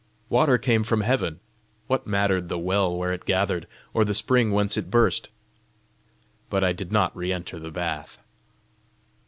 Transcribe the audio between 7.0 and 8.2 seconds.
re enter the bath.